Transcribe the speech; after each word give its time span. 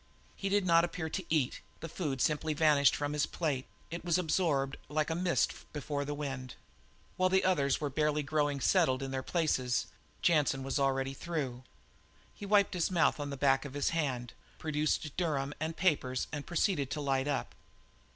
He 0.35 0.49
did 0.49 0.65
not 0.65 0.83
appear 0.83 1.11
to 1.11 1.23
eat; 1.29 1.61
the 1.79 1.87
food 1.87 2.21
simply 2.21 2.55
vanished 2.55 2.95
from 2.95 3.11
the 3.11 3.19
plate; 3.31 3.67
it 3.91 4.03
was 4.03 4.17
absorbed 4.17 4.77
like 4.89 5.11
a 5.11 5.15
mist 5.15 5.53
before 5.73 6.05
the 6.05 6.15
wind. 6.15 6.55
While 7.17 7.29
the 7.29 7.43
others 7.45 7.79
were 7.79 7.91
barely 7.91 8.23
growing 8.23 8.61
settled 8.61 9.03
in 9.03 9.11
their 9.11 9.21
places, 9.21 9.85
Jansen 10.23 10.63
was 10.63 10.79
already 10.79 11.13
through. 11.13 11.61
He 12.33 12.47
wiped 12.47 12.73
his 12.73 12.89
mouth 12.89 13.19
on 13.19 13.29
the 13.29 13.37
back 13.37 13.63
of 13.63 13.75
his 13.75 13.89
hand, 13.89 14.33
produced 14.57 15.15
Durham 15.17 15.53
and 15.59 15.77
papers, 15.77 16.25
and 16.31 16.47
proceeded 16.47 16.89
to 16.89 16.99
light 16.99 17.27
up. 17.27 17.53